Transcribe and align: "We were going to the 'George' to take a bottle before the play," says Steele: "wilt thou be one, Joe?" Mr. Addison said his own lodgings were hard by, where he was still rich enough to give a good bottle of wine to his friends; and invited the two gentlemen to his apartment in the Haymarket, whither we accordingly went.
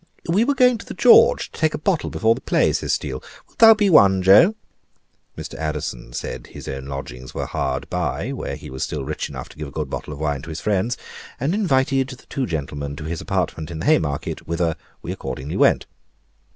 "We 0.27 0.43
were 0.45 0.55
going 0.55 0.79
to 0.79 0.85
the 0.87 0.95
'George' 0.95 1.51
to 1.51 1.59
take 1.59 1.75
a 1.75 1.77
bottle 1.77 2.09
before 2.09 2.33
the 2.33 2.41
play," 2.41 2.73
says 2.73 2.91
Steele: 2.91 3.21
"wilt 3.45 3.59
thou 3.59 3.75
be 3.75 3.87
one, 3.87 4.23
Joe?" 4.23 4.55
Mr. 5.37 5.53
Addison 5.59 6.11
said 6.11 6.47
his 6.47 6.67
own 6.67 6.85
lodgings 6.85 7.35
were 7.35 7.45
hard 7.45 7.87
by, 7.87 8.31
where 8.31 8.55
he 8.55 8.71
was 8.71 8.81
still 8.81 9.03
rich 9.05 9.29
enough 9.29 9.47
to 9.49 9.57
give 9.59 9.67
a 9.67 9.69
good 9.69 9.91
bottle 9.91 10.11
of 10.13 10.19
wine 10.19 10.41
to 10.41 10.49
his 10.49 10.59
friends; 10.59 10.97
and 11.39 11.53
invited 11.53 12.07
the 12.07 12.25
two 12.25 12.47
gentlemen 12.47 12.95
to 12.95 13.03
his 13.03 13.21
apartment 13.21 13.69
in 13.69 13.77
the 13.77 13.85
Haymarket, 13.85 14.47
whither 14.47 14.75
we 15.03 15.11
accordingly 15.11 15.55
went. 15.55 15.85